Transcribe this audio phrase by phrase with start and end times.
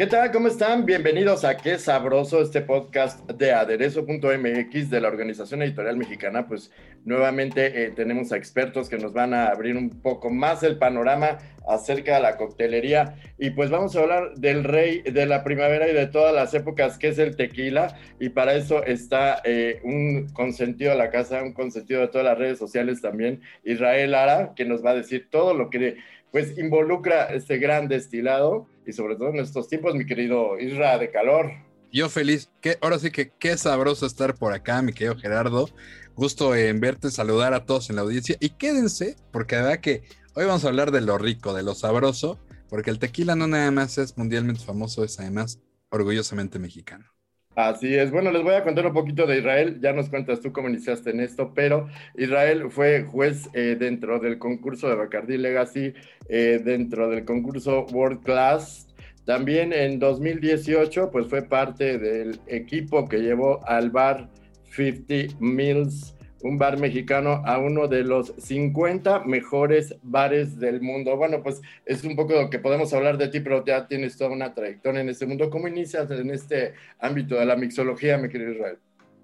[0.00, 0.32] ¿Qué tal?
[0.32, 0.86] ¿Cómo están?
[0.86, 6.48] Bienvenidos a Qué Sabroso, este podcast de aderezo.mx de la Organización Editorial Mexicana.
[6.48, 6.72] Pues
[7.04, 11.36] nuevamente eh, tenemos a expertos que nos van a abrir un poco más el panorama
[11.68, 13.16] acerca de la coctelería.
[13.36, 16.96] Y pues vamos a hablar del rey de la primavera y de todas las épocas,
[16.96, 17.94] que es el tequila.
[18.18, 22.38] Y para eso está eh, un consentido de la casa, un consentido de todas las
[22.38, 25.98] redes sociales también, Israel Ara, que nos va a decir todo lo que
[26.30, 31.10] pues involucra este gran destilado y sobre todo en estos tiempos, mi querido Isra de
[31.10, 31.52] calor.
[31.92, 35.68] Yo feliz, que ahora sí que qué sabroso estar por acá, mi querido Gerardo.
[36.14, 40.02] Gusto en verte, saludar a todos en la audiencia y quédense, porque la verdad que
[40.34, 42.38] hoy vamos a hablar de lo rico, de lo sabroso,
[42.68, 47.06] porque el tequila no nada más es mundialmente famoso, es además orgullosamente mexicano.
[47.56, 48.12] Así es.
[48.12, 49.80] Bueno, les voy a contar un poquito de Israel.
[49.82, 54.38] Ya nos cuentas tú cómo iniciaste en esto, pero Israel fue juez eh, dentro del
[54.38, 55.92] concurso de Bacardi Legacy,
[56.28, 58.86] eh, dentro del concurso World Class.
[59.24, 64.28] También en 2018, pues fue parte del equipo que llevó al bar
[64.70, 71.16] 50 Mills un bar mexicano a uno de los 50 mejores bares del mundo.
[71.16, 74.30] Bueno, pues es un poco lo que podemos hablar de ti, pero ya tienes toda
[74.30, 75.50] una trayectoria en este mundo.
[75.50, 78.78] ¿Cómo inicias en este ámbito de la mixología, mi querido Israel?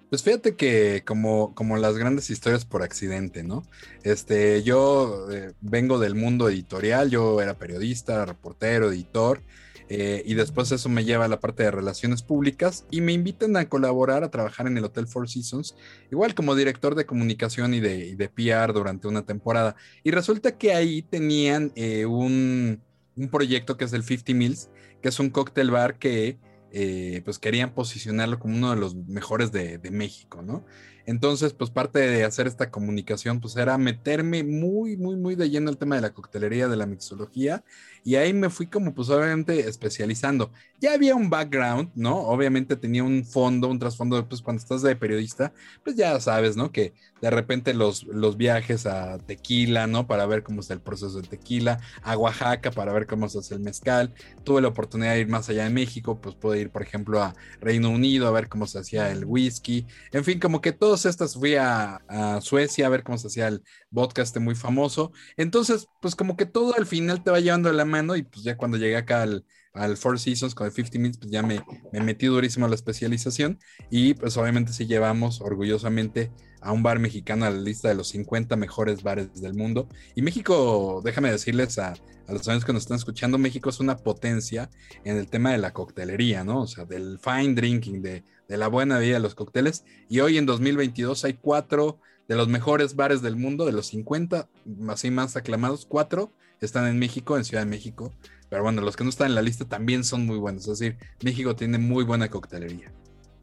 [0.08, 3.64] Pues fíjate que como, como las grandes historias por accidente, ¿no?
[4.04, 9.40] Este, yo eh, vengo del mundo editorial, yo era periodista, reportero, editor,
[9.88, 13.56] eh, y después eso me lleva a la parte de relaciones públicas y me invitan
[13.56, 15.76] a colaborar, a trabajar en el Hotel Four Seasons,
[16.10, 19.76] igual como director de comunicación y de, de PR durante una temporada.
[20.02, 22.82] Y resulta que ahí tenían eh, un,
[23.16, 24.70] un, proyecto que es el 50 Mills,
[25.00, 26.38] que es un cóctel bar que
[26.72, 30.64] eh, pues querían posicionarlo como uno de los mejores de, de México, ¿no?
[31.06, 35.70] Entonces, pues parte de hacer esta comunicación, pues era meterme muy, muy, muy de lleno
[35.70, 37.64] el tema de la coctelería, de la mixología,
[38.04, 40.52] y ahí me fui como pues obviamente especializando.
[40.80, 42.18] Ya había un background, ¿no?
[42.18, 45.52] Obviamente tenía un fondo, un trasfondo, pues cuando estás de periodista,
[45.82, 46.70] pues ya sabes, ¿no?
[46.70, 50.06] Que de repente los, los viajes a tequila, ¿no?
[50.06, 53.54] Para ver cómo está el proceso del tequila, a Oaxaca para ver cómo se hace
[53.54, 54.14] el mezcal.
[54.44, 57.34] Tuve la oportunidad de ir más allá de México, pues pude ir, por ejemplo, a
[57.60, 59.86] Reino Unido a ver cómo se hacía el whisky.
[60.12, 62.00] En fin, como que todo estas fui a,
[62.40, 65.12] Suecia a ver cómo se hacía el vodka este muy famoso.
[65.36, 68.44] Entonces, pues como que todo al final te va llevando de la mano y pues
[68.44, 69.44] ya cuando llegué acá al,
[69.76, 72.74] al Four Seasons con el 50 Minutes, pues ya me, me, metí durísimo a la
[72.74, 73.58] especialización
[73.90, 78.08] y pues obviamente sí llevamos orgullosamente a un bar mexicano a la lista de los
[78.08, 79.88] 50 mejores bares del mundo.
[80.14, 81.94] Y México, déjame decirles a,
[82.26, 84.70] a los amigos que nos están escuchando, México es una potencia
[85.04, 86.62] en el tema de la coctelería, ¿no?
[86.62, 89.84] O sea, del fine drinking, de, de la buena vida de los cócteles.
[90.08, 94.48] Y hoy en 2022 hay cuatro de los mejores bares del mundo, de los 50
[94.88, 98.12] así más aclamados, cuatro están en México, en Ciudad de México.
[98.56, 100.66] Pero bueno, los que no están en la lista también son muy buenos.
[100.66, 102.90] Es decir, México tiene muy buena coctelería.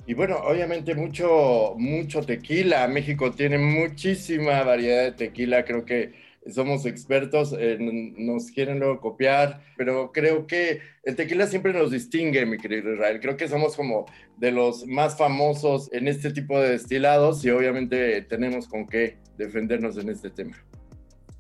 [0.08, 2.88] Y bueno, obviamente mucho, mucho tequila.
[2.88, 5.66] México tiene muchísima variedad de tequila.
[5.66, 6.14] Creo que
[6.52, 12.58] somos expertos, nos quieren luego copiar, pero creo que el tequila siempre nos distingue, mi
[12.58, 13.20] querido Israel.
[13.22, 14.08] Creo que somos como
[14.38, 19.96] de los más famosos en este tipo de destilados y obviamente tenemos con qué defendernos
[20.00, 20.58] en este tema.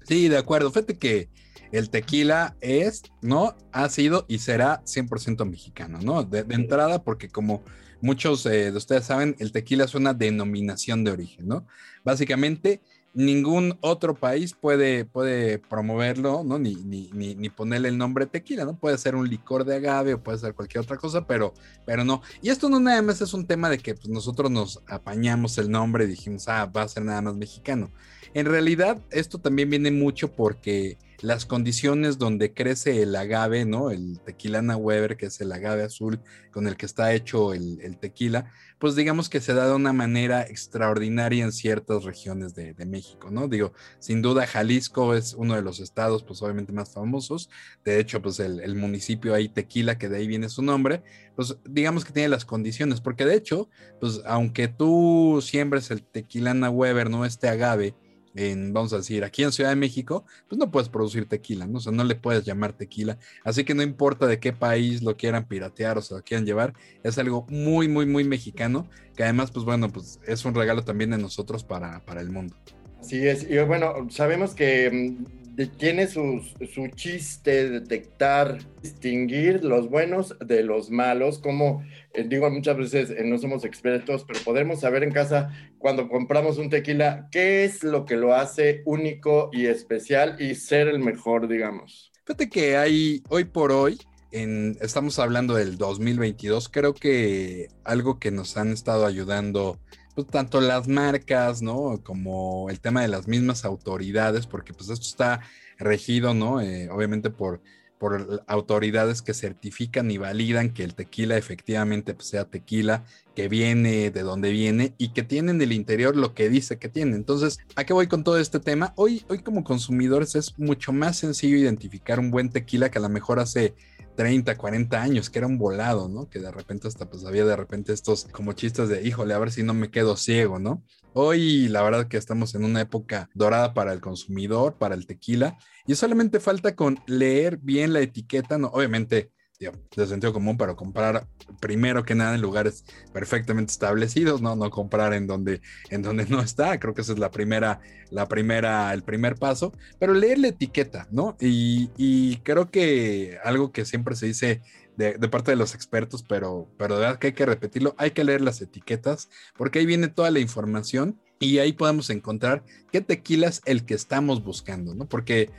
[0.03, 0.71] Sí, de acuerdo.
[0.71, 1.29] Fíjate que
[1.71, 3.55] el tequila es, ¿no?
[3.71, 6.23] Ha sido y será 100% mexicano, ¿no?
[6.23, 7.63] De, entrada, porque como
[8.01, 11.65] muchos eh, de ustedes saben, el tequila es una denominación de origen, ¿no?
[12.03, 12.81] Básicamente
[13.13, 16.57] ningún otro país puede, puede promoverlo, ¿no?
[16.57, 18.75] Ni, ni, ni, ponerle el nombre tequila, ¿no?
[18.75, 21.53] Puede ser un licor de agave o puede ser cualquier otra cosa, pero,
[21.85, 22.21] pero no.
[22.41, 25.69] Y esto no nada más es un tema de que pues, nosotros nos apañamos el
[25.69, 27.91] nombre y dijimos, ah, va a ser nada más mexicano.
[28.33, 33.91] En realidad, esto también viene mucho porque las condiciones donde crece el agave, ¿no?
[33.91, 36.19] El tequilana Weber, que es el agave azul
[36.51, 40.41] con el que está hecho el, tequila, pues digamos que se da de una manera
[40.41, 43.47] extraordinaria en ciertas regiones de, México, ¿no?
[43.47, 47.49] Digo, sin duda Jalisco es uno de los estados, pues obviamente más famosos.
[47.85, 51.03] De hecho, pues el, el municipio ahí Tequila, que de ahí viene su nombre,
[51.35, 53.69] pues digamos que tiene las condiciones, porque de hecho,
[54.01, 57.23] pues aunque tú siembres el tequilana Weber, ¿no?
[57.25, 57.95] Este agave,
[58.35, 61.77] en, vamos a decir, aquí en Ciudad de México, pues no puedes producir tequila, ¿no?
[61.77, 63.17] O sea, no le puedes llamar tequila.
[63.43, 66.73] Así que no importa de qué país lo quieran piratear o se lo quieran llevar,
[67.03, 71.11] es algo muy, muy, muy mexicano, que además, pues bueno, pues es un regalo también
[71.11, 72.55] de nosotros para, para el mundo.
[72.99, 75.42] Así es, y bueno, sabemos que mm,
[75.77, 76.41] tiene su,
[76.73, 81.83] su chiste detectar, distinguir los buenos de los malos, como
[82.13, 86.57] eh, digo muchas veces eh, no somos expertos, pero podemos saber en casa cuando compramos
[86.57, 91.47] un tequila qué es lo que lo hace único y especial y ser el mejor,
[91.47, 92.11] digamos.
[92.25, 93.99] Fíjate que hay hoy por hoy,
[94.31, 99.79] en, estamos hablando del 2022, creo que algo que nos han estado ayudando
[100.15, 102.01] pues, tanto las marcas, ¿no?
[102.03, 105.41] Como el tema de las mismas autoridades, porque pues esto está
[105.77, 106.61] regido, ¿no?
[106.61, 107.61] Eh, obviamente por,
[107.97, 113.05] por autoridades que certifican y validan que el tequila efectivamente pues, sea tequila,
[113.35, 116.89] que viene de donde viene y que tiene en el interior lo que dice que
[116.89, 117.15] tiene.
[117.15, 118.93] Entonces, ¿a qué voy con todo este tema?
[118.97, 123.09] Hoy, hoy como consumidores es mucho más sencillo identificar un buen tequila que a lo
[123.09, 123.73] mejor hace
[124.15, 126.29] 30, 40 años, que era un volado, ¿no?
[126.29, 129.51] Que de repente hasta pues había de repente estos como chistes de, híjole, a ver
[129.51, 130.83] si no me quedo ciego, ¿no?
[131.13, 135.57] Hoy la verdad que estamos en una época dorada para el consumidor, para el tequila,
[135.85, 138.67] y solamente falta con leer bien la etiqueta, ¿no?
[138.67, 141.27] Obviamente de sentido común, pero comprar
[141.59, 142.83] primero que nada en lugares
[143.13, 144.55] perfectamente establecidos, ¿no?
[144.55, 146.79] No comprar en donde, en donde no está.
[146.79, 147.79] Creo que esa es la primera,
[148.09, 149.73] la primera, el primer paso.
[149.99, 151.37] Pero leer la etiqueta, ¿no?
[151.39, 154.61] Y, y creo que algo que siempre se dice
[154.97, 158.11] de, de, parte de los expertos, pero, pero de verdad que hay que repetirlo, hay
[158.11, 163.01] que leer las etiquetas, porque ahí viene toda la información y ahí podemos encontrar qué
[163.01, 165.07] tequila es el que estamos buscando, ¿no?
[165.07, 165.49] Porque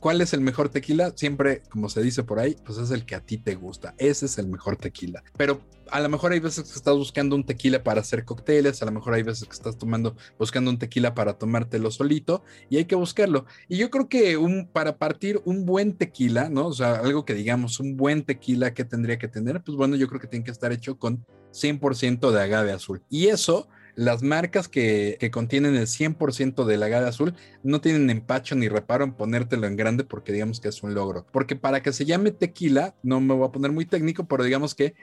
[0.00, 1.12] ¿Cuál es el mejor tequila?
[1.16, 3.94] Siempre, como se dice por ahí, pues es el que a ti te gusta.
[3.98, 5.24] Ese es el mejor tequila.
[5.36, 5.60] Pero
[5.90, 8.92] a lo mejor hay veces que estás buscando un tequila para hacer cócteles, a lo
[8.92, 12.94] mejor hay veces que estás tomando, buscando un tequila para tomártelo solito y hay que
[12.94, 13.46] buscarlo.
[13.68, 16.66] Y yo creo que un, para partir un buen tequila, ¿no?
[16.66, 20.06] O sea, algo que digamos, un buen tequila que tendría que tener, pues bueno, yo
[20.08, 23.02] creo que tiene que estar hecho con 100% de agave azul.
[23.08, 23.68] Y eso
[23.98, 27.34] las marcas que, contienen el 100% del agave azul
[27.64, 31.26] no tienen empacho ni reparo en ponértelo en grande porque digamos que es un logro.
[31.32, 34.76] Porque para que se llame tequila, no me voy a poner muy técnico, pero digamos
[34.76, 34.94] que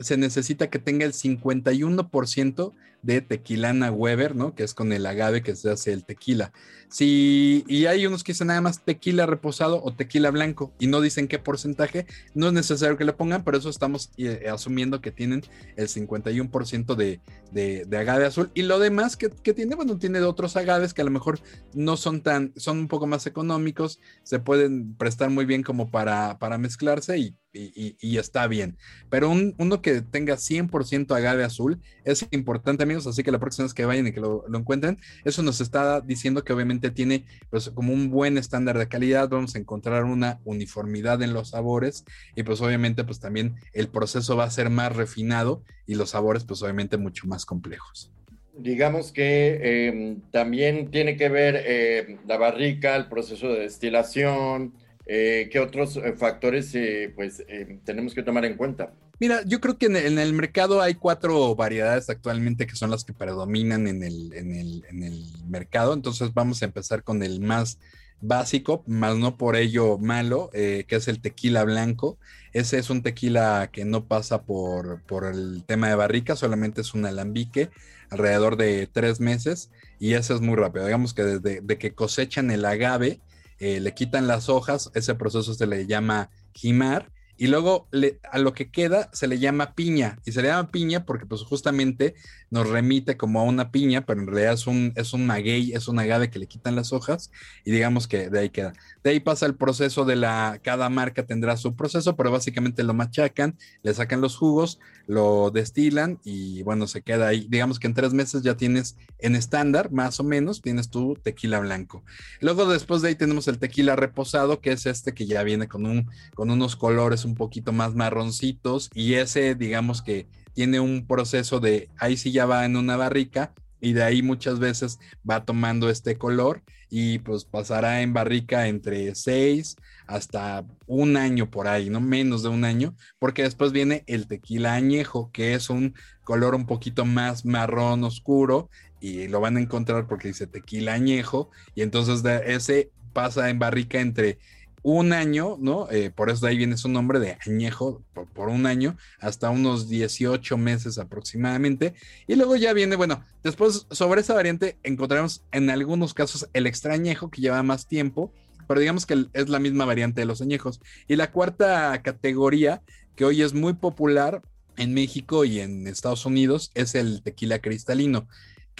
[0.00, 4.54] se necesita que tenga el 51% de tequilana Weber, ¿no?
[4.54, 6.52] Que es con el agave que se hace el tequila.
[6.88, 11.00] Si, y hay unos que dicen nada más tequila reposado o tequila blanco y no
[11.00, 15.12] dicen qué porcentaje, no es necesario que le pongan, pero eso estamos eh, asumiendo que
[15.12, 15.42] tienen
[15.76, 17.20] el 51% de,
[17.52, 18.50] de, agave azul.
[18.54, 21.40] Y lo demás que, tiene, bueno, tiene otros agaves que a lo mejor
[21.74, 26.38] no son tan, son un poco más económicos, se pueden prestar muy bien como para,
[26.38, 28.76] para mezclarse y y, está bien.
[29.08, 33.74] Pero un, uno que tenga 100% agave azul es importante, así que la próxima vez
[33.74, 37.92] que vayan y que lo, encuentren, eso nos está diciendo que obviamente tiene pues como
[37.92, 42.04] un buen estándar de calidad, vamos a encontrar una uniformidad en los sabores
[42.34, 46.44] y pues obviamente pues también el proceso va a ser más refinado y los sabores
[46.44, 48.12] pues obviamente mucho más complejos
[48.56, 54.74] digamos que em, también tiene que ver eh, la barrica, el proceso de destilación,
[55.12, 57.44] eh, ¿Qué otros eh, factores eh, pues,
[57.84, 58.92] tenemos que tomar en cuenta?
[59.20, 63.12] Mira, yo creo que en el, mercado hay cuatro variedades actualmente que son las que
[63.12, 65.92] predominan en el, en el, en el mercado.
[65.92, 67.78] Entonces vamos a empezar con el más
[68.22, 72.18] básico, más no por ello malo, que es el tequila blanco.
[72.52, 76.94] Ese es un tequila que no pasa por, por el tema de barrica, solamente es
[76.94, 77.70] un alambique
[78.10, 80.84] alrededor de tres meses y ese es muy rápido.
[80.86, 83.20] Digamos que desde de que cosechan el agave
[83.58, 87.88] eh, le quitan las hojas, ese proceso se le llama jimar, y luego
[88.30, 91.40] a lo que queda se le llama piña, y se le llama piña porque pues
[91.40, 92.14] justamente
[92.50, 95.88] nos remite como a una piña, pero en realidad es un, es un maguey, es
[95.88, 97.30] un agave que le quitan las hojas,
[97.64, 98.72] y digamos que de ahí queda.
[99.02, 102.92] De ahí pasa el proceso de la, cada marca tendrá su proceso, pero básicamente lo
[102.92, 107.46] machacan, le sacan los jugos, lo destilan y bueno, se queda ahí.
[107.48, 111.60] Digamos que en tres meses ya tienes en estándar, más o menos, tienes tu tequila
[111.60, 112.04] blanco.
[112.40, 115.86] Luego después de ahí tenemos el tequila reposado, que es este que ya viene con,
[115.86, 121.60] un, con unos colores un poquito más marroncitos y ese digamos que tiene un proceso
[121.60, 125.90] de, ahí sí ya va en una barrica y de ahí muchas veces va tomando
[125.90, 129.76] este color y pues pasará en barrica entre seis
[130.06, 134.74] hasta un año por ahí, no menos de un año, porque después viene el tequila
[134.74, 138.68] añejo, que es un color un poquito más marrón oscuro
[139.00, 143.58] y lo van a encontrar porque dice tequila añejo y entonces de ese pasa en
[143.58, 144.38] barrica entre
[144.82, 145.90] un año, ¿no?
[145.90, 149.88] Eh, por eso de ahí viene su nombre de añejo, por, un año, hasta unos
[149.88, 151.94] 18 meses aproximadamente.
[152.26, 157.30] Y luego ya viene, bueno, después sobre esa variante encontramos en algunos casos el extrañejo
[157.30, 158.32] que lleva más tiempo,
[158.66, 160.80] pero digamos que es la misma variante de los añejos.
[161.08, 162.82] Y la cuarta categoría,
[163.16, 164.42] que hoy es muy popular
[164.76, 168.28] en México y en Estados Unidos, es el tequila cristalino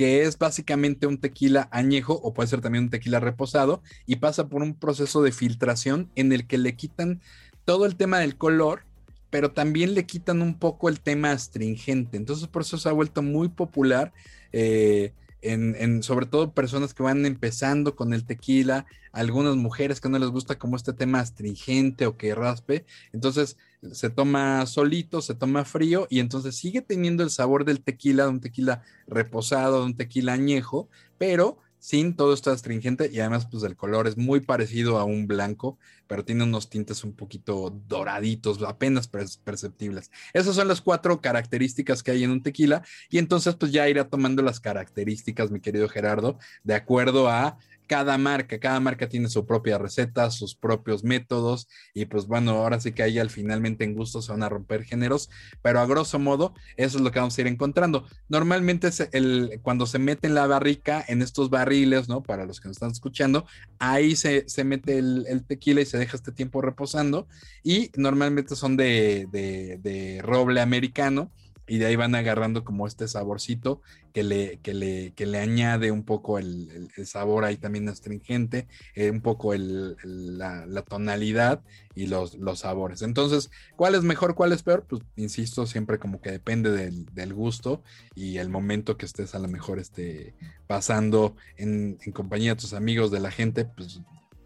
[0.00, 4.48] que es básicamente un tequila añejo o puede ser también un tequila reposado y pasa
[4.48, 7.20] por un proceso de filtración en el que le quitan
[7.66, 8.86] todo el tema del color,
[9.28, 12.16] pero también le quitan un poco el tema astringente.
[12.16, 14.14] Entonces por eso se ha vuelto muy popular.
[14.52, 15.12] Eh,
[15.42, 20.28] en, sobre todo personas que van empezando con el tequila, algunas mujeres que no les
[20.28, 23.56] gusta como este tema astringente o que raspe, entonces
[23.92, 28.30] se toma solito, se toma frío y entonces sigue teniendo el sabor del tequila, de
[28.30, 33.64] un tequila reposado, de un tequila añejo, pero sin todo esto astringente y además pues
[33.64, 38.62] el color es muy parecido a un blanco, pero tiene unos tintes un poquito doraditos,
[38.62, 40.10] apenas perceptibles.
[40.34, 44.08] Esas son las cuatro características que hay en un tequila y entonces pues ya irá
[44.08, 47.56] tomando las características, mi querido Gerardo, de acuerdo a
[47.90, 52.78] cada marca, cada marca tiene su propia receta, sus propios métodos y pues bueno, ahora
[52.78, 55.28] sí que ahí al finalmente en gusto se van a romper géneros,
[55.60, 58.06] pero a grosso modo eso es lo que vamos a ir encontrando.
[58.28, 62.22] Normalmente el, cuando se mete en la barrica, en estos barriles, ¿no?
[62.22, 63.44] Para los que nos están escuchando,
[63.80, 67.26] ahí se, mete el, tequila y se deja este tiempo reposando
[67.64, 71.32] y normalmente son de, de roble americano
[71.70, 73.80] y de ahí van agarrando como este saborcito
[74.12, 79.08] que le, que le, que le añade un poco el, sabor ahí también astringente, eh,
[79.08, 81.62] un poco la, tonalidad
[81.94, 83.02] y los, los sabores.
[83.02, 84.84] Entonces, ¿cuál es mejor, cuál es peor?
[84.88, 87.84] Pues insisto, siempre como que depende del, gusto
[88.16, 90.34] y el momento que estés a lo mejor esté
[90.66, 94.00] pasando en, en compañía de tus amigos, de la gente, pues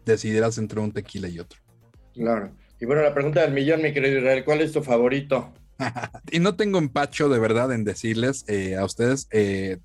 [0.05, 1.59] decidirás entre un tequila y otro.
[2.13, 2.55] Claro.
[2.79, 5.51] Y bueno, la pregunta del millón, mi querido Israel, ¿cuál es tu favorito?
[6.31, 9.79] y no tengo empacho de verdad en decirles eh, a ustedes, eh,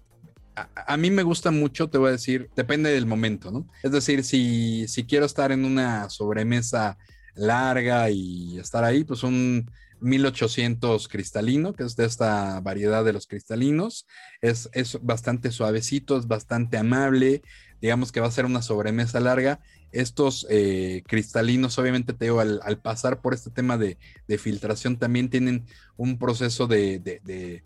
[0.54, 3.66] a, mí me gusta mucho, te voy a decir, depende del momento, ¿no?
[3.82, 6.98] Es decir, si, si quiero estar en una sobremesa
[7.34, 9.70] larga y estar ahí, pues un
[10.00, 14.06] 1800 cristalino, que es de esta variedad de los cristalinos,
[14.40, 17.42] es, es bastante suavecito, es bastante amable,
[17.80, 19.60] digamos que va a ser una sobremesa larga
[19.92, 23.98] estos eh, cristalinos, obviamente te digo, al, pasar por este tema de,
[24.38, 25.66] filtración, también tienen
[25.96, 27.62] un proceso de,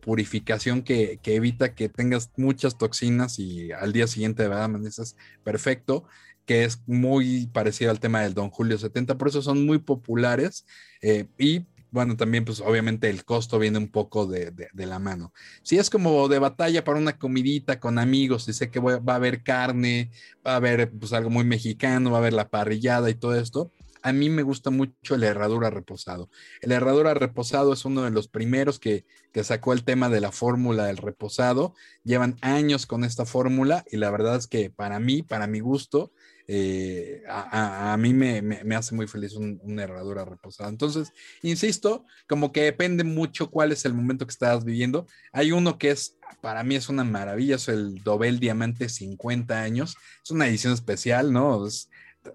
[0.00, 6.04] purificación que, evita que tengas muchas toxinas y al día siguiente de verdad amaneces perfecto,
[6.44, 10.66] que es muy parecido al tema del Don Julio 70, por eso son muy populares
[11.02, 15.32] eh, y bueno, también pues obviamente el costo viene un poco de, la mano.
[15.62, 19.16] Si es como de batalla para una comidita con amigos y sé que va a
[19.16, 20.10] haber carne,
[20.46, 23.72] va a haber pues algo muy mexicano, va a haber la parrillada y todo esto,
[24.02, 26.30] a mí me gusta mucho el herradura reposado.
[26.60, 30.32] El herradura reposado es uno de los primeros que, que sacó el tema de la
[30.32, 31.74] fórmula del reposado.
[32.04, 36.12] Llevan años con esta fórmula y la verdad es que para mí, para mi gusto,
[36.50, 40.70] eh, a, mí me, hace muy feliz una herradura reposada.
[40.70, 41.12] Entonces,
[41.42, 45.06] insisto, como que depende mucho cuál es el momento que estás viviendo.
[45.30, 49.94] Hay uno que es, para mí es una maravilla, es el Dobel Diamante 50 años.
[50.24, 51.66] Es una edición especial, ¿no?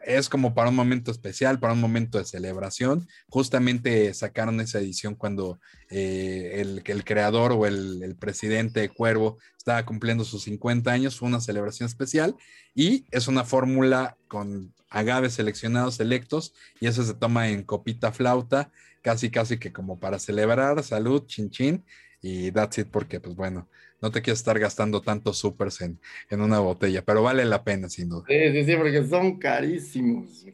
[0.06, 3.08] Es como para un momento especial, para un momento de celebración.
[3.30, 5.60] Justamente sacaron esa edición cuando
[5.90, 11.42] eh, el, creador o el, presidente de Cuervo estaba cumpliendo sus 50 años, fue una
[11.42, 12.36] celebración especial
[12.76, 18.72] y es una fórmula con agaves seleccionados selectos y eso se toma en copita flauta,
[19.02, 21.84] casi casi que como para celebrar, salud, chin chin
[22.22, 23.68] y that's it porque pues bueno,
[24.04, 25.98] no te quieres estar gastando tantos supers en,
[26.30, 28.26] una botella, pero vale la pena, sin duda.
[28.28, 30.46] Sí, sí, sí, porque son carísimos.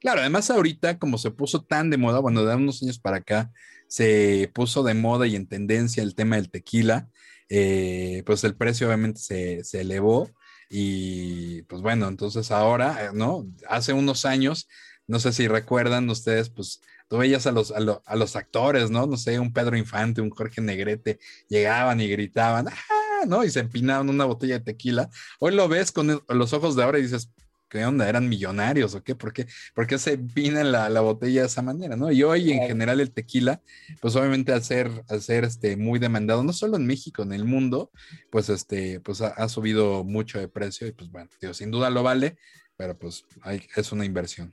[0.00, 3.52] claro, además ahorita, como se puso tan de moda, bueno, de unos años para acá,
[3.88, 7.10] se puso de moda y en tendencia el tema del tequila,
[7.50, 10.30] eh, pues el precio obviamente se, se elevó
[10.70, 13.46] y pues bueno, entonces ahora, eh, ¿no?
[13.68, 14.66] Hace unos años,
[15.06, 19.06] no sé si recuerdan ustedes, pues tú veías a los, a, los actores, ¿no?
[19.06, 23.24] No sé, un Pedro Infante, un Jorge Negrete, llegaban y gritaban, ¡ah!
[23.26, 23.44] ¿no?
[23.44, 25.08] Y se empinaban una botella de tequila.
[25.38, 27.30] Hoy lo ves con los ojos de ahora y dices,
[27.68, 28.08] ¿qué onda?
[28.08, 29.14] ¿Eran millonarios o qué?
[29.14, 32.10] ¿Por qué, ¿Por qué se vina la, la, botella de esa manera, no?
[32.10, 33.60] Y hoy en general el tequila,
[34.00, 37.44] pues obviamente al ser, al ser este, muy demandado, no solo en México, en el
[37.44, 37.90] mundo,
[38.30, 41.90] pues este, pues ha, ha subido mucho de precio y pues bueno, tío, sin duda
[41.90, 42.36] lo vale,
[42.76, 44.50] pero pues hay, es una inversión.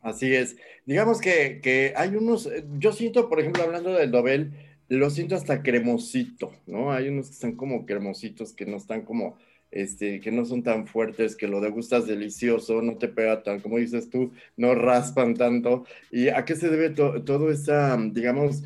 [0.00, 0.56] Así es.
[0.86, 4.52] Digamos que, que, hay unos, eh, yo siento, por ejemplo, hablando del Dobel,
[4.88, 6.92] lo siento hasta cremosito, ¿no?
[6.92, 9.36] Hay unos que están como cremositos, que no están como,
[9.70, 13.78] este, que no son tan fuertes, que lo degustas delicioso, no te pega tan, como
[13.78, 15.84] dices tú, no raspan tanto.
[16.10, 18.62] ¿Y a qué se debe to toda esa, digamos,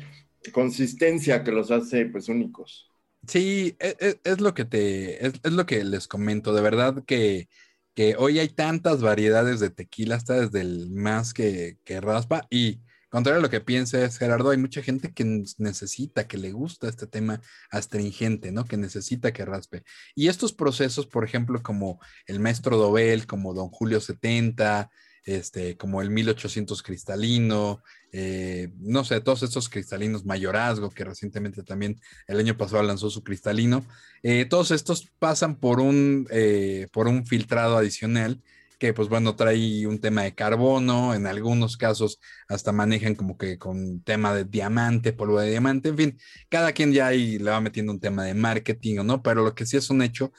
[0.53, 2.89] consistencia que los hace, pues, únicos?
[3.27, 7.47] Sí, es, e, es lo que te, es lo que les comento, de verdad que
[7.93, 12.47] que hoy hay tantas variedades de tequila, hasta desde el más que, que raspa.
[12.49, 15.23] Y contrario a lo que pienses, Gerardo, hay mucha gente que
[15.57, 18.65] necesita, que le gusta este tema astringente, ¿no?
[18.65, 19.83] Que necesita que raspe.
[20.15, 24.89] Y estos procesos, por ejemplo, como el maestro Dobel, como Don Julio 70,
[25.25, 31.99] este, como el 1800 cristalino, eh, no sé, todos estos cristalinos mayorazgo que recientemente también
[32.27, 33.85] el año pasado lanzó su cristalino,
[34.21, 38.41] eh, todos estos pasan por un, eh, por un filtrado adicional
[38.83, 43.57] que pues bueno, trae un tema de carbono, en algunos casos hasta manejan como que
[43.57, 46.17] con tema de diamante, polvo de diamante, en fin,
[46.49, 49.55] cada quien ya ahí le va metiendo un tema de marketing o no, pero lo
[49.55, 50.33] que sí es un hecho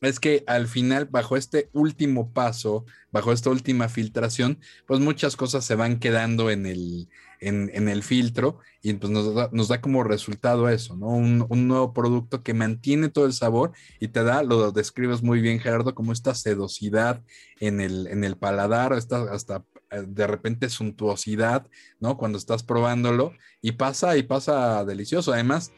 [0.00, 5.64] es que al final, bajo este último paso, bajo esta última filtración, pues muchas cosas
[5.64, 7.08] se van quedando en el,
[7.40, 11.08] en, el filtro y pues nos da, como resultado eso, ¿no?
[11.08, 15.60] Un, nuevo producto que mantiene todo el sabor y te da, lo describes muy bien,
[15.60, 17.22] Gerardo, como esta sedosidad
[17.58, 21.66] en el, en el paladar, esta, hasta eh, de repente suntuosidad,
[21.98, 22.16] ¿no?
[22.16, 25.32] Cuando estás probándolo y pasa y pasa delicioso.
[25.32, 25.72] Además,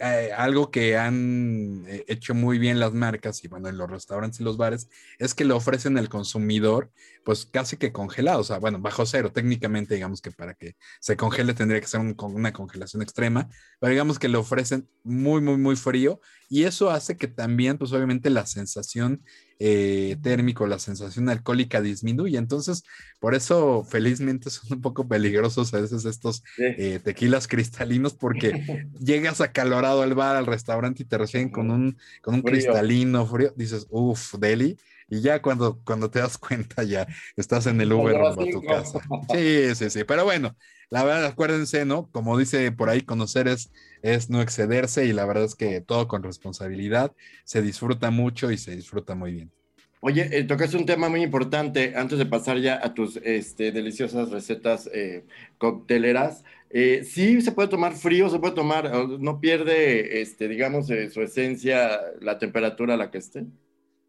[0.00, 4.40] eh, algo que han eh, hecho muy bien las marcas y bueno, en los restaurantes
[4.40, 4.88] y los bares,
[5.18, 6.90] es que le ofrecen al consumidor,
[7.24, 11.16] pues casi que congelado, o sea, bueno, bajo cero, técnicamente digamos que para que se
[11.16, 13.48] congele tendría que ser una congelación extrema,
[13.80, 17.92] pero digamos que le ofrecen muy, muy, muy frío y eso hace que también, pues
[17.92, 19.22] obviamente la sensación
[19.58, 22.38] eh, térmico, la sensación alcohólica disminuye.
[22.38, 22.82] Entonces,
[23.18, 28.52] por eso felizmente son un poco peligrosos a veces estos eh, tequilas cristalinos porque
[28.98, 33.52] llegas acalorado al bar, al restaurante y te reciben con un, con un cristalino frío.
[33.56, 34.76] Dices, uff, deli.
[35.08, 38.62] Y ya cuando, cuando te das cuenta, ya estás en el Uber rumbo a tu
[38.62, 39.00] casa.
[39.32, 40.04] Sí, sí, sí.
[40.04, 40.56] Pero bueno,
[40.90, 42.10] la verdad, acuérdense, ¿no?
[42.10, 43.70] Como dice por ahí, conocer es,
[44.02, 47.12] es no excederse y la verdad es que todo con responsabilidad
[47.44, 49.52] se disfruta mucho y se disfruta muy bien.
[50.00, 54.30] Oye, eh, tocaste un tema muy importante antes de pasar ya a tus este, deliciosas
[54.30, 55.24] recetas eh,
[55.58, 56.44] cocteleras.
[56.70, 62.00] Eh, sí, se puede tomar frío, se puede tomar, no pierde, este, digamos, su esencia,
[62.20, 63.46] la temperatura a la que esté.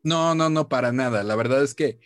[0.07, 1.21] No, no, no, para nada.
[1.23, 1.99] La verdad es que,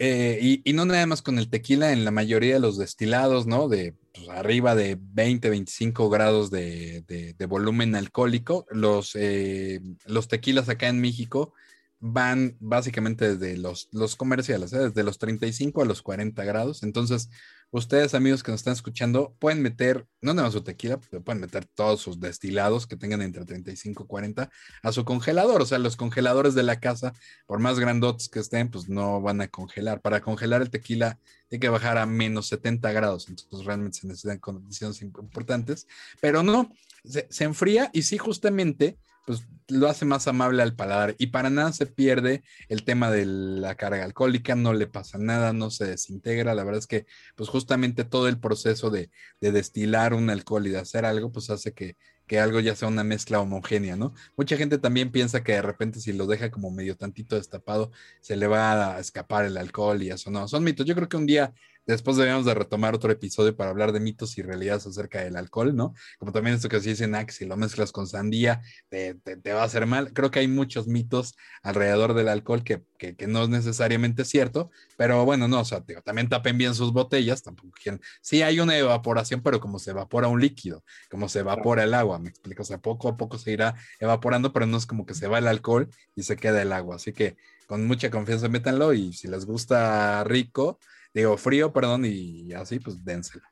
[0.00, 3.68] eh, y, no nada más con el tequila, en la mayoría de los destilados, ¿no?
[3.68, 10.88] De pues, arriba de 20, 25 grados de, volumen alcohólico, los, eh, los tequilas acá
[10.88, 11.54] en México
[12.00, 14.78] van básicamente desde los, los comerciales, ¿eh?
[14.78, 16.84] desde los 35 a los 40 grados.
[16.84, 17.28] Entonces,
[17.72, 21.40] ustedes, amigos que nos están escuchando, pueden meter, no nada más su tequila, pero pueden
[21.40, 24.50] meter todos sus destilados que tengan entre 35 y 40
[24.82, 25.60] a su congelador.
[25.60, 27.14] O sea, los congeladores de la casa,
[27.46, 30.00] por más grandotes que estén, pues no van a congelar.
[30.00, 31.18] Para congelar el tequila
[31.50, 33.28] hay que bajar a menos 70 grados.
[33.28, 35.88] Entonces, realmente se necesitan condiciones importantes.
[36.20, 36.70] Pero no,
[37.04, 41.50] se, se enfría y sí, justamente pues lo hace más amable al paladar y para
[41.50, 45.84] nada se pierde el tema de la carga alcohólica, no le pasa nada, no se
[45.84, 47.04] desintegra, la verdad es que
[47.36, 49.10] pues justamente todo el proceso de,
[49.42, 53.04] destilar un alcohol y de hacer algo pues hace que, que algo ya sea una
[53.04, 54.14] mezcla homogénea, ¿no?
[54.34, 57.90] Mucha gente también piensa que de repente si lo deja como medio tantito destapado
[58.22, 60.86] se le va a escapar el alcohol y eso no, son mitos.
[60.86, 61.52] Yo creo que un día
[61.88, 65.74] Después debemos de retomar otro episodio para hablar de mitos y realidades acerca del alcohol,
[65.74, 65.94] ¿no?
[66.18, 69.14] Como también esto que se dicen, ah, que si lo mezclas con sandía te,
[69.54, 70.12] va a hacer mal.
[70.12, 72.82] Creo que hay muchos mitos alrededor del alcohol que,
[73.26, 77.70] no es necesariamente cierto, pero bueno, no, o sea, también tapen bien sus botellas, tampoco
[77.82, 78.02] quieren.
[78.20, 82.18] Sí hay una evaporación, pero como se evapora un líquido, como se evapora el agua,
[82.18, 85.14] me explico, o sea, poco a poco se irá evaporando, pero no es como que
[85.14, 88.92] se va el alcohol y se queda el agua, así que con mucha confianza métanlo
[88.92, 90.78] y si les gusta rico,
[91.14, 93.48] digo, frío, perdón, y así, pues dénsela.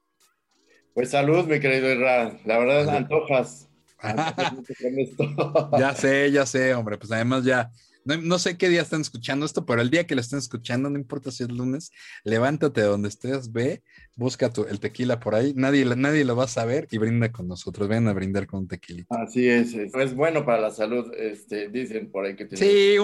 [0.97, 2.39] Pues salud, mi querido Irra.
[2.47, 3.69] La verdad, es antojas.
[5.79, 6.97] ya sé, ya sé, hombre.
[6.97, 7.71] Pues además ya
[8.07, 10.99] no, sé qué día están escuchando esto, pero el día que lo estén escuchando, no
[10.99, 11.93] importa si es lunes,
[12.25, 13.83] levántate donde estés, ve,
[14.15, 17.49] busca tu, el tequila por ahí, nadie, nadie lo va a saber y brinda con
[17.49, 19.15] nosotros, ven a brindar con un tequilito.
[19.15, 22.65] Así es, es, bueno para la salud, este, dicen por ahí que tiene.
[22.65, 22.97] Sí,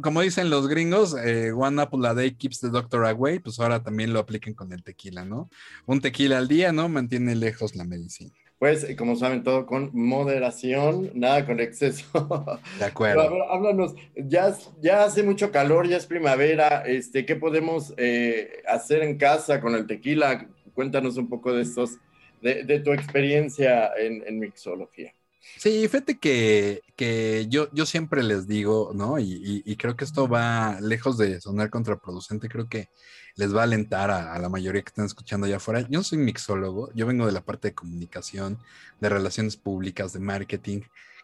[0.00, 3.82] como dicen los gringos, eh, one apple a day keeps the doctor away, pues ahora
[3.82, 5.50] también lo apliquen con el tequila, ¿no?
[5.86, 6.88] Un tequila al día, ¿no?
[6.88, 8.32] Mantiene lejos la medicina.
[8.60, 12.04] Pues, como saben, todo con moderación, nada con exceso.
[12.78, 13.50] De acuerdo.
[13.50, 19.16] háblanos, ya, ya hace mucho calor, ya es primavera, este, ¿qué podemos eh, hacer en
[19.16, 20.46] casa con el tequila?
[20.74, 21.96] Cuéntanos un poco de estos,
[22.42, 25.14] de, tu experiencia en, mixología.
[25.58, 29.18] Sí, fíjate que, que yo, yo siempre les digo, ¿no?
[29.18, 32.88] Y, y, creo que esto va lejos de sonar contraproducente, creo que
[33.36, 35.80] les va a alentar a, la mayoría que están escuchando allá afuera.
[35.82, 38.58] Yo no soy mixólogo, yo vengo de la parte de comunicación,
[39.00, 40.80] de relaciones públicas, de marketing,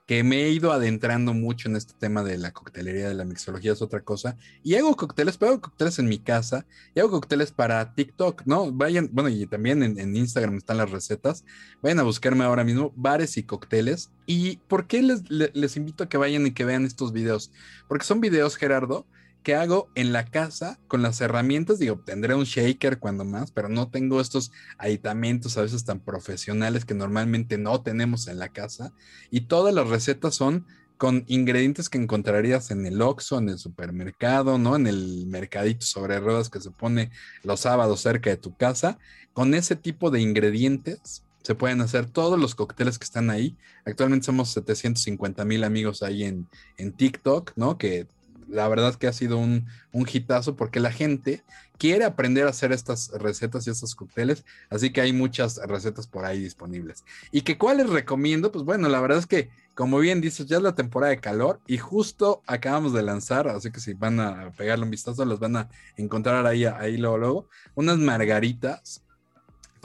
[0.07, 3.73] que me he ido adentrando mucho en este tema de la coctelería, de la mixología,
[3.73, 4.37] es otra cosa.
[4.62, 6.64] Y hago cócteles, pero hago cócteles en mi casa
[6.95, 8.71] y hago cócteles para TikTok, ¿no?
[8.71, 11.45] Vayan, bueno, y también en, Instagram están las recetas.
[11.83, 14.11] Vayan a buscarme ahora mismo bares y cócteles.
[14.27, 17.51] ¿Y por qué les, les invito a que vayan y que vean estos videos?
[17.88, 19.07] Porque son videos, Gerardo,
[19.46, 23.68] que hago en la casa con las herramientas, digo, tendré un shaker cuando más, pero
[23.68, 28.92] no tengo estos aditamentos a veces tan profesionales que normalmente no tenemos en la casa.
[29.30, 34.59] Y todas las recetas son con ingredientes que encontrarías en el Oxxo, en el supermercado,
[34.59, 34.74] ¿no?
[34.74, 37.12] En el mercadito sobre ruedas que se pone
[37.44, 38.98] los sábados cerca de tu casa.
[39.32, 43.56] Con ese tipo de ingredientes se pueden hacer todos los cócteles que están ahí.
[43.85, 47.78] Actualmente somos 750 mil amigos ahí en, en TikTok, ¿no?
[47.78, 48.09] Que
[48.48, 51.44] la verdad que ha sido un, un hitazo porque la gente
[51.78, 56.24] quiere aprender a hacer estas recetas y estos cócteles, así que hay muchas recetas por
[56.24, 57.04] ahí disponibles.
[57.32, 58.52] ¿Y que cuáles recomiendo?
[58.52, 61.61] Pues bueno, la verdad es que, como bien dices, ya es la temporada de calor
[61.66, 65.56] y justo acabamos de lanzar, así que si van a pegarle un vistazo, las van
[65.56, 69.02] a encontrar ahí, ahí luego, luego, unas margaritas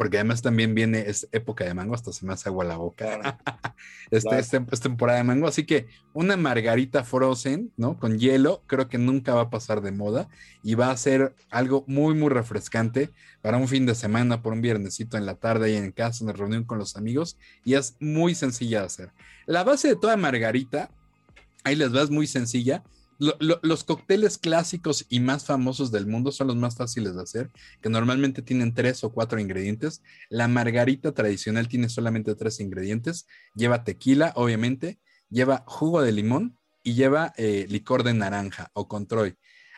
[0.02, 3.38] porque además también viene es época de mango, hasta se me hace agua la boca.
[4.10, 8.00] este, este, es temporada de mango, así que una margarita frozen, ¿no?
[8.00, 10.28] Con hielo, creo que nunca va a pasar de moda
[10.64, 13.12] y va a ser algo muy, muy refrescante
[13.44, 16.34] para un fin de semana, por un viernesito en la tarde ahí en casa, en
[16.34, 19.14] reunión con los amigos, y es muy sencilla de hacer.
[19.46, 20.90] La base de toda margarita,
[21.64, 22.82] ahí les va, es muy sencilla
[23.22, 27.90] los cócteles clásicos y más famosos del mundo son los más fáciles de hacer, que
[27.90, 30.02] normalmente tienen tres o cuatro ingredientes.
[30.30, 33.28] La margarita tradicional tiene solamente tres ingredientes.
[33.54, 39.36] Lleva tequila, obviamente, lleva jugo de limón y lleva eh, licor de naranja o controy.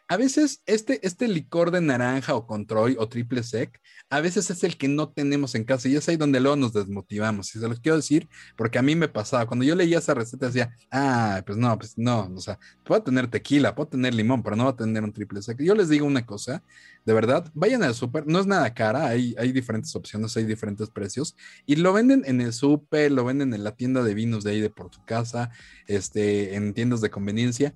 [0.09, 4.63] A veces este, este licor de naranja o controy o triple sec, a veces es
[4.63, 7.55] el que no tenemos en casa y es ahí donde luego nos desmotivamos.
[7.55, 10.47] Y se los quiero decir porque a mí me pasaba, cuando yo leía esa receta
[10.47, 14.55] decía, ah, pues no, pues no, o sea, puedo tener tequila, puedo tener limón, pero
[14.57, 15.61] no va a tener un triple sec.
[15.61, 16.63] Yo les digo una cosa,
[17.05, 20.89] de verdad, vayan al súper, no es nada cara, hay, hay diferentes opciones, hay diferentes
[20.89, 21.35] precios
[21.65, 24.59] y lo venden en el súper, lo venden en la tienda de vinos de ahí
[24.59, 25.51] de por tu casa,
[25.87, 27.73] este, en tiendas de conveniencia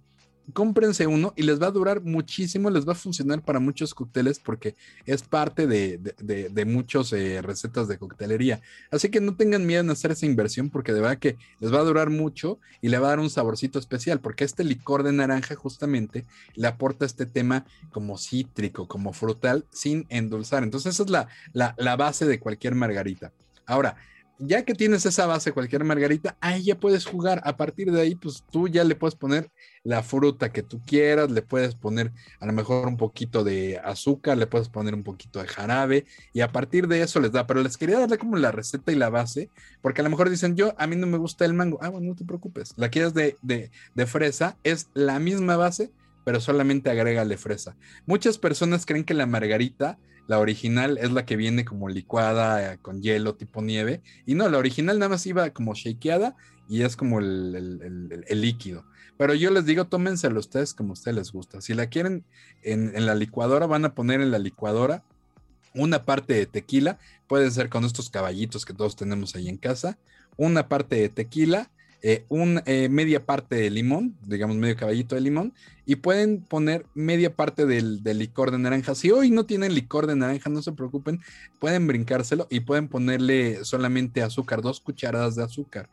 [0.54, 4.40] cómprense uno y les va a durar muchísimo, les va a funcionar para muchos cócteles
[4.40, 8.62] porque es parte de, de, muchas eh, recetas de coctelería.
[8.92, 11.80] Así que no tengan miedo en hacer esa inversión porque de verdad que les va
[11.80, 15.12] a durar mucho y le va a dar un saborcito especial porque este licor de
[15.12, 20.64] naranja justamente le aporta este tema como cítrico, como frutal, sin endulzar.
[20.64, 23.32] Entonces esa es la, la base de cualquier margarita.
[23.66, 23.98] Ahora,
[24.40, 27.42] ya que tienes esa base, cualquier margarita, ahí ya puedes jugar.
[27.44, 29.52] A partir de ahí, pues tú ya le puedes poner
[29.84, 34.38] la fruta que tú quieras, le puedes poner a lo mejor un poquito de azúcar,
[34.38, 37.48] le puedes poner un poquito de jarabe y a partir de eso les da.
[37.48, 39.50] Pero les quería darle como la receta y la base,
[39.82, 41.80] porque a lo mejor dicen, yo, a mí no me gusta el mango.
[41.82, 42.74] Ah, bueno, no te preocupes.
[42.78, 45.92] La quieres de, de, de fresa, es la misma base,
[46.24, 47.78] pero solamente agrégale fresa.
[48.06, 52.78] Muchas personas creen que la margarita la original es la que viene como licuada eh,
[52.82, 54.02] con hielo tipo nieve.
[54.26, 56.36] Y no, la original nada más iba como shakeada
[56.70, 58.86] y es como el, líquido.
[59.18, 61.62] Pero yo les digo, tómenselo ustedes como a ustedes les gusta.
[61.62, 62.24] Si la quieren
[62.62, 65.04] en, en la licuadora, van a poner en la licuadora
[65.74, 67.00] una parte de tequila.
[67.28, 69.98] Puede ser con estos caballitos que todos tenemos ahí en casa.
[70.36, 71.72] Una parte de tequila
[72.04, 75.54] eh, un, eh, media parte de limón, digamos medio caballito de limón,
[75.86, 78.94] y pueden poner media parte del, licor de naranja.
[78.94, 81.22] Si hoy no tienen licor de naranja, no se preocupen,
[81.60, 85.90] pueden brincárselo y pueden ponerle solamente azúcar, dos cucharadas de azúcar.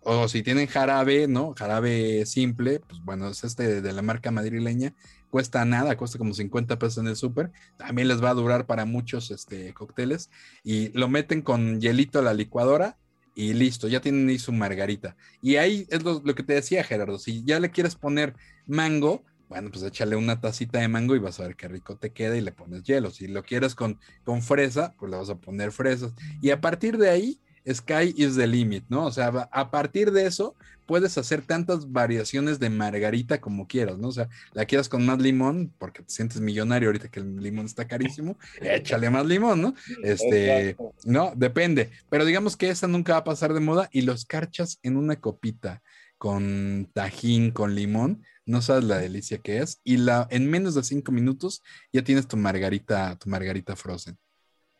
[0.00, 1.54] O si tienen jarabe, ¿no?
[1.56, 4.94] Jarabe simple, pues bueno, es este de la marca madrileña,
[5.30, 7.50] cuesta nada, cuesta como 50 pesos en el súper.
[7.76, 10.30] También les va a durar para muchos este, cócteles.
[10.64, 12.96] Y lo meten con hielito a la licuadora
[13.36, 15.14] y listo, ya tienen ahí su margarita.
[15.42, 18.34] Y ahí es lo, que te decía Gerardo, si ya le quieres poner
[18.66, 22.12] mango, bueno, pues échale una tacita de mango y vas a ver qué rico te
[22.12, 23.10] queda y le pones hielo.
[23.10, 26.14] Si lo quieres con, con fresa, pues le vas a poner fresas.
[26.40, 29.06] Y a partir de ahí, sky is the limit, ¿no?
[29.06, 30.54] O sea, a partir de eso
[30.86, 34.08] puedes hacer tantas variaciones de margarita como quieras, ¿no?
[34.08, 37.66] O sea, la quieras con más limón, porque te sientes millonario ahorita que el limón
[37.66, 39.74] está carísimo, échale más limón, ¿no?
[40.02, 41.90] Este, no, depende.
[42.08, 45.16] Pero digamos que esa nunca va a pasar de moda y los carchas en una
[45.16, 45.82] copita
[46.18, 49.80] con tajín, con limón, no sabes la delicia que es.
[49.84, 54.16] Y la, en menos de cinco minutos ya tienes tu margarita, tu margarita frozen.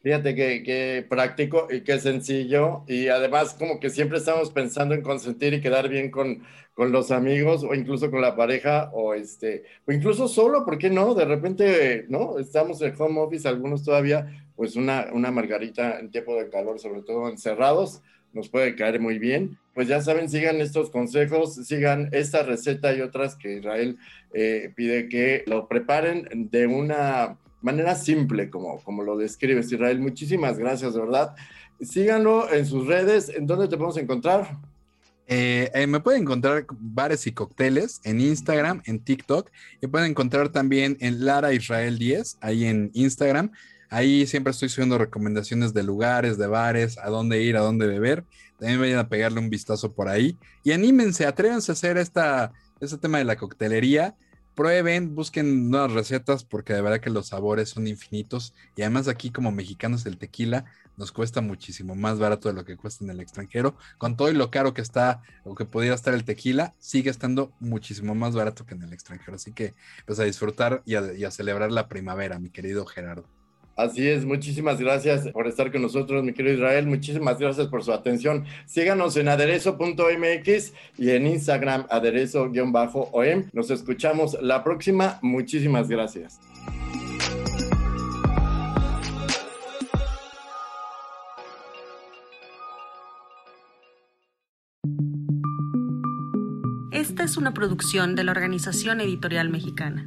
[0.06, 2.84] Fíjate que, práctico y que sencillo.
[2.86, 7.10] Y además como que siempre estamos pensando en consentir y quedar bien con, con los
[7.10, 11.12] amigos o incluso con la pareja o este o incluso solo, ¿por qué no?
[11.16, 12.38] De repente, ¿no?
[12.38, 17.02] Estamos en home office, algunos todavía, pues una, una margarita en tiempo de calor, sobre
[17.02, 18.00] todo encerrados,
[18.32, 19.58] nos puede caer muy bien.
[19.74, 23.98] Pues ya saben, sigan estos consejos, sigan esta receta y otras que Israel
[24.32, 30.00] eh, pide que lo preparen de una manera simple, como, como lo describes, Israel.
[30.00, 31.34] Muchísimas gracias, de verdad.
[31.80, 33.28] Síganlo en sus redes.
[33.28, 34.58] ¿En dónde te podemos encontrar?
[35.28, 39.50] Eh, eh, me pueden encontrar bares y cócteles en Instagram, en TikTok.
[39.80, 43.50] Y pueden encontrar también en Lara Israel 10, ahí en Instagram.
[43.88, 48.24] Ahí siempre estoy subiendo recomendaciones de lugares, de bares, a dónde ir, a dónde beber.
[48.58, 50.36] También vayan a pegarle un vistazo por ahí.
[50.64, 54.14] Y anímense, atrévanse a hacer esta, este tema de la coctelería.
[54.56, 58.54] Prueben, busquen nuevas recetas porque de verdad que los sabores son infinitos.
[58.74, 60.64] Y además aquí como mexicanos el tequila
[60.96, 63.76] nos cuesta muchísimo más barato de lo que cuesta en el extranjero.
[63.98, 67.52] Con todo y lo caro que está o que pudiera estar el tequila, sigue estando
[67.60, 69.34] muchísimo más barato que en el extranjero.
[69.36, 69.74] Así que
[70.06, 73.28] pues a disfrutar y a celebrar la primavera, mi querido Gerardo.
[73.76, 76.86] Así es, muchísimas gracias por estar con nosotros, mi querido Israel.
[76.86, 78.46] Muchísimas gracias por su atención.
[78.64, 83.44] Síganos en aderezo.mx y en Instagram aderezo-om.
[83.52, 85.18] Nos escuchamos la próxima.
[85.20, 86.40] Muchísimas gracias.
[96.92, 100.06] Esta es una producción de la Organización Editorial Mexicana.